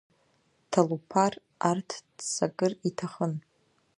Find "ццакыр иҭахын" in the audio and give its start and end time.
2.17-3.33